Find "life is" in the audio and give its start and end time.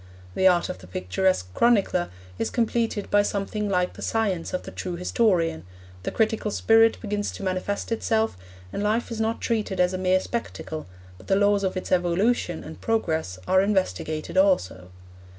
8.81-9.21